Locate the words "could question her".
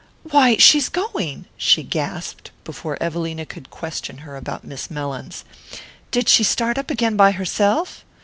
3.45-4.35